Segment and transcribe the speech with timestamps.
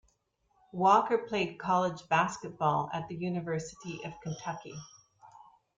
[0.73, 4.73] Walker played college basketball at the University of Kentucky.